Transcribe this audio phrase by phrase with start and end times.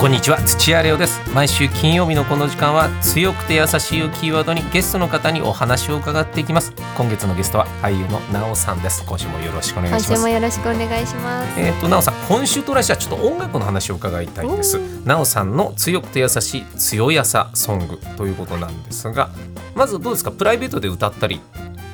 [0.00, 1.20] こんにちは土屋レオです。
[1.32, 6.72] 毎週金曜日のこの時間は強くて優しいをキーワードにゲストの方にお話を伺っていきます。
[6.96, 9.04] 今月のゲストは俳優のなおさんです。
[9.06, 10.20] 今週もよろしくお願い今します。
[10.20, 11.60] 週もよろしくお願いします。
[11.60, 14.78] えっ、となおさん今週と来週はちょっと音楽の話を伺いたいんです。
[15.06, 19.30] なおさんの強くて優しい強やさソングということなんですが
[19.76, 20.32] まずどうですか？
[20.32, 21.40] プライベートで歌ったり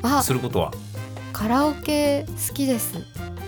[0.01, 0.71] あす、ることは？
[1.31, 2.95] カラオケ好きです。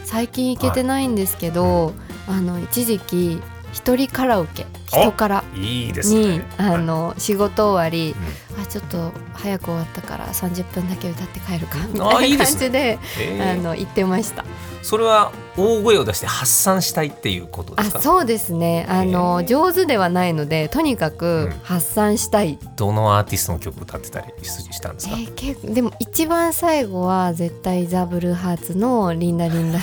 [0.05, 1.93] 最近行けてないんですけど、
[2.27, 5.43] あの一時期一人カラオケ人から。
[5.55, 8.15] いいですにねあの仕事終わり、
[8.61, 13.39] あちょっと早く終わったから30分だけ歌って帰るかみたいな感じでえ。
[13.39, 14.43] ーあの行ってました。
[14.83, 18.01] それは大声を出して発散したいっていうことであすか？
[18.01, 18.85] そうですね。
[18.89, 21.51] あの上手ではないのでとにかくうん。
[21.63, 29.79] 発散したい、どのアーティストの曲歌ってたりしたんですか、えーけでも一番最後は絶対ザ・ブルーハーツの「リンダリンダ」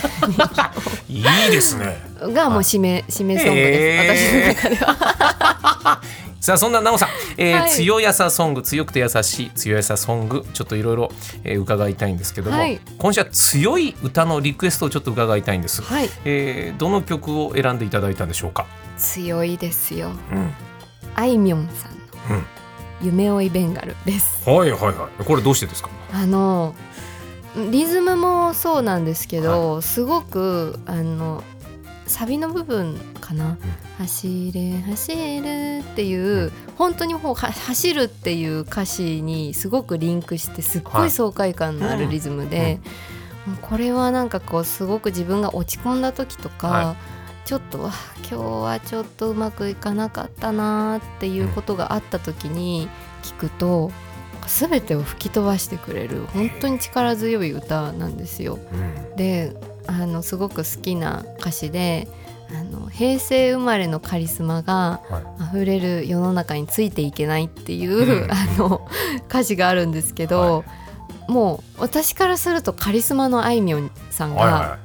[1.07, 1.97] いいですね。
[2.21, 6.01] がもう締め締めソングです、私の中では。
[6.39, 7.69] さあそんななおさん、えーはい。
[7.71, 11.11] 強やさソング強くて優しい強やさソングちょっといろいろ
[11.43, 12.79] えー伺いたいんですけども、はい。
[12.97, 16.09] 今週は強い歌のリクエストをちょっと伺いたいんです、はい。
[16.25, 18.65] えーどの曲を選んでいただいたんでしょうか、
[18.97, 20.11] 強いですよ。
[20.31, 20.53] うん。
[21.15, 21.91] あいみょんさん
[22.31, 22.45] のうん
[23.05, 24.49] 「夢追いベンガル」です。
[24.49, 25.23] はいはいはい。
[25.23, 25.89] これどうしてですか？
[26.13, 26.73] あの
[27.71, 31.43] リズムもそうなんですけど、すごくあの
[32.09, 33.57] サビの部分かな
[33.99, 42.79] 「走れ走れ」っていう本当にもうは走るっていう歌詞にすごくリンクしてすっごい爽快感のあるリズムで、
[43.45, 46.95] もうこれはなんかこうすごく自分が落ち込んだ時とか、は
[47.45, 47.91] ちょっとわ
[48.29, 52.89] 今日はちょっとうまくいかなかったなっていうことがあった時に
[53.21, 53.91] 聞くと
[54.47, 58.57] 全てを吹き飛ばしてくれる本当に力強い歌なんですよ。
[58.73, 59.15] うん。
[59.15, 59.55] で
[59.89, 62.07] あのすごく好きな歌詞で
[62.51, 65.57] あの平成生まれのカリスマがはい。
[65.57, 68.29] 溢れる世の中についていけないっていう、うん。
[68.31, 68.87] あの
[69.27, 70.63] 歌詞があるんですけど、
[71.27, 74.77] もう私からするとカリスマのあいみょんさんがはいは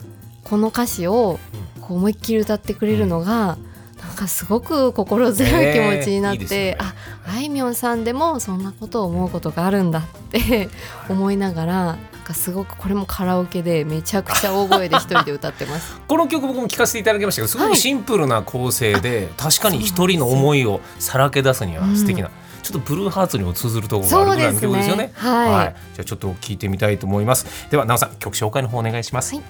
[0.43, 1.39] この歌詞を
[1.81, 3.57] こう思いっきり歌ってくれるのが、
[4.03, 6.77] なんかすごく心強い気持ちになって、えーいいね。
[6.79, 6.95] あ
[7.27, 10.69] あいみょんさんでもそんなことを思うことがあるんだって
[11.09, 15.95] 思いながらかすごくこれもカラオケでめちゃくちゃ大声で一人で歌ってます。
[15.97, 22.31] い この曲僕も聴かせていただきましたけどすごはいくシンプルな構成で、確かに一人の思いをさらけ出すには素敵な、
[22.63, 25.13] ちょっとブルーハーツにも通ずるところがあるぐらいの曲ですよね。
[25.15, 27.47] はいじゃあちょっと聞いてみたいと思います。
[27.71, 29.35] ではなおさん曲紹介の方お願いします。
[29.35, 29.45] はい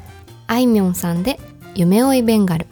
[0.46, 1.40] あいみょんさんで
[1.74, 2.66] 夢追いベンガル。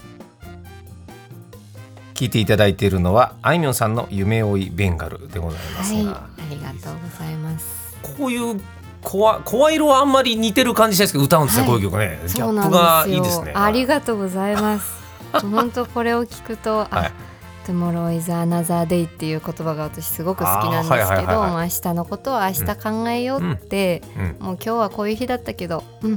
[2.14, 7.96] 聞いていただいているのはあいみょんさんの夢追いベンガルでございますはい、が、ありがとうございます。
[8.16, 8.60] こういう
[9.02, 11.70] 声声色はあんまり似てる感じしないですけど歌うんですね、はい。
[11.70, 12.20] こういう曲ね。
[12.26, 13.04] ギャップが。
[13.06, 13.52] いいですね。
[13.54, 15.02] ありがとうございます。
[15.40, 16.88] 本当これを聞くと、 はい。
[16.90, 17.12] あ、
[17.66, 24.46] Tomorrow is another day っていう言葉が私すごく好きなんですけど、はい明日のことは明日考えようって、うん。
[24.46, 26.10] もう今日はこういう日だったけど、うん、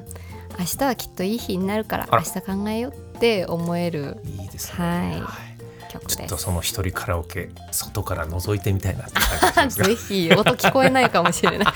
[0.59, 5.21] 明日はきっといい日になるから明日考えようって思えるいいですね。
[5.23, 5.55] はい。
[5.99, 6.37] 曲ちょっと。
[6.37, 9.05] その一人カラオケ外から覗いてみたいな
[9.69, 11.73] ぜひ音聞こえないかもしれない。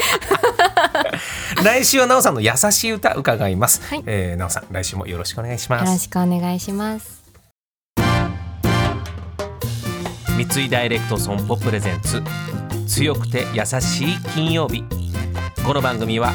[1.64, 7.20] が来週はなおさんの優しい歌伺います、はいえー、なおさん来週もよろしくお願いしよますろしくお願いします。
[10.48, 12.24] 三井ダイレクト損保プレゼンツ
[12.88, 14.86] 強くて優しい金曜日
[15.66, 16.32] この番組は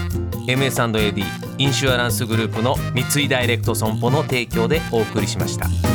[0.46, 1.24] MS&AD
[1.56, 5.93] インシュアランスグループの三井ダイレクト損保の提供でお送りしました。